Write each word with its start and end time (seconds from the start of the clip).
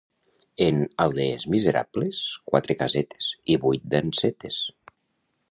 En 0.67 0.79
aldees 1.03 1.45
miserables, 1.55 2.23
quatre 2.53 2.77
casetes 2.81 3.29
i 3.53 3.59
vuit 3.67 3.87
dansetes. 3.97 4.61